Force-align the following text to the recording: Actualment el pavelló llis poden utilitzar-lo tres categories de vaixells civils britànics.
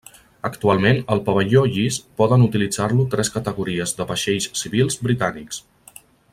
Actualment 0.47 1.01
el 1.15 1.19
pavelló 1.27 1.61
llis 1.75 1.99
poden 2.21 2.47
utilitzar-lo 2.47 3.07
tres 3.13 3.31
categories 3.37 3.95
de 4.01 4.11
vaixells 4.15 4.49
civils 4.63 4.99
britànics. 5.09 5.65